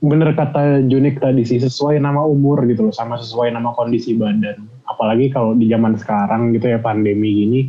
bener 0.00 0.32
kata 0.32 0.84
Junik 0.88 1.20
tadi 1.20 1.44
sih 1.44 1.60
sesuai 1.60 2.00
nama 2.00 2.24
umur 2.24 2.64
gitu 2.64 2.88
loh 2.88 2.94
sama 2.94 3.20
sesuai 3.20 3.52
nama 3.52 3.72
kondisi 3.72 4.16
badan. 4.16 4.64
Apalagi 4.88 5.32
kalau 5.32 5.56
di 5.56 5.68
zaman 5.68 5.96
sekarang 5.96 6.52
gitu 6.56 6.72
ya 6.72 6.78
pandemi 6.80 7.30
gini 7.44 7.60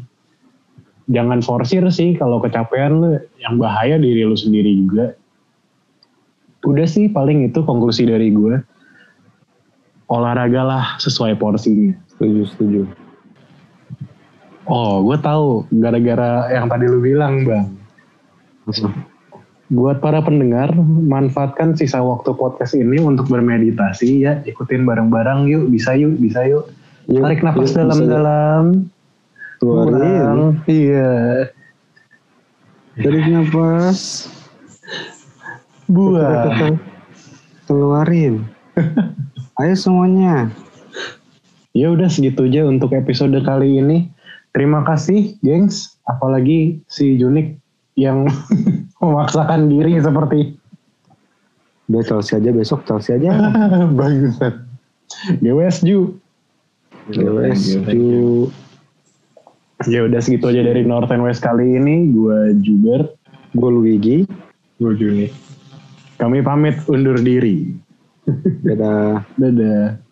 jangan 1.12 1.44
forsir 1.44 1.84
sih 1.92 2.16
kalau 2.16 2.40
kecapean 2.40 3.04
lu 3.04 3.20
yang 3.44 3.60
bahaya 3.60 4.00
diri 4.00 4.24
lu 4.24 4.34
sendiri 4.40 4.72
juga. 4.72 5.14
Udah 6.64 6.88
sih 6.88 7.12
paling 7.12 7.52
itu 7.52 7.60
konklusi 7.66 8.08
dari 8.08 8.32
gue. 8.32 8.62
Olahragalah 10.12 11.00
sesuai 11.00 11.40
porsinya. 11.40 11.96
Setuju, 12.22 12.44
setuju. 12.54 12.82
Oh, 14.70 15.02
gue 15.10 15.18
tahu 15.26 15.66
gara-gara 15.82 16.54
yang 16.54 16.70
tadi 16.70 16.86
lu 16.86 17.02
bilang, 17.02 17.42
Bang. 17.50 17.82
Buat 19.74 20.06
para 20.06 20.22
pendengar, 20.22 20.70
manfaatkan 20.86 21.74
sisa 21.74 21.98
waktu 21.98 22.38
podcast 22.38 22.78
ini 22.78 23.02
untuk 23.02 23.26
bermeditasi 23.26 24.22
ya. 24.22 24.38
Ikutin 24.46 24.86
bareng-bareng 24.86 25.50
yuk, 25.50 25.74
bisa 25.74 25.98
yuk, 25.98 26.14
bisa 26.22 26.46
yuk. 26.46 26.70
Yuk, 27.10 27.26
Tarik 27.26 27.42
nafas 27.42 27.74
dalam-dalam. 27.74 28.86
Keluarin. 29.58 30.62
Iya. 30.70 31.50
Tarik 33.02 33.26
nafas. 33.34 34.30
Buang. 35.90 36.78
Keluarin. 37.66 38.46
Ayo 39.58 39.74
semuanya. 39.74 40.54
Ya 41.72 41.88
udah 41.88 42.12
segitu 42.12 42.52
aja 42.52 42.68
untuk 42.68 42.92
episode 42.92 43.36
kali 43.44 43.80
ini. 43.80 44.12
Terima 44.52 44.84
kasih, 44.84 45.40
gengs. 45.40 45.96
Apalagi 46.04 46.84
si 46.92 47.16
Junik 47.16 47.56
yang 47.96 48.28
memaksakan 49.02 49.72
diri 49.72 49.96
seperti 50.00 50.62
Udah 51.92 52.08
Chelsea 52.08 52.40
aja 52.40 52.56
besok 52.56 52.88
Chelsea 52.88 53.20
aja. 53.20 53.36
bagusan. 54.00 54.64
GWS 55.44 55.84
Ju. 55.84 56.16
You. 57.12 57.36
Ju. 57.84 58.48
Ya 59.92 60.08
udah 60.08 60.24
segitu 60.24 60.48
aja 60.48 60.64
dari 60.64 60.88
North 60.88 61.12
and 61.12 61.20
West 61.20 61.44
kali 61.44 61.76
ini. 61.76 62.16
Gue 62.16 62.56
Juber. 62.64 63.12
Gue 63.52 63.70
Luigi. 63.76 64.18
Gue 64.80 64.96
Juni. 64.96 65.28
Kami 66.16 66.40
pamit 66.40 66.80
undur 66.88 67.20
diri. 67.20 67.76
Dadah. 68.64 69.28
Dadah. 69.36 70.11